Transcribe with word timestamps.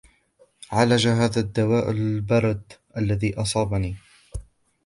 عالج 0.71 1.07
هذا 1.07 1.39
الدواء 1.39 1.91
البرد 1.91 2.63
الذي 2.97 3.35
أصابني. 3.35 3.95